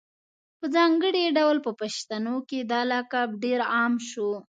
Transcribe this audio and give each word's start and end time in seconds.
په 0.59 0.65
ځانګړي 0.75 1.23
ډول 1.37 1.57
په 1.65 1.71
پښتنو 1.81 2.35
کي 2.49 2.59
دا 2.71 2.81
لقب 2.91 3.29
ډېر 3.43 3.59
عام 3.75 3.93
شو 4.09 4.29